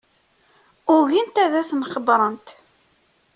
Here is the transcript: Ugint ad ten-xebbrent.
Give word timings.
Ugint 0.93 1.41
ad 1.43 1.53
ten-xebbrent. 1.69 2.47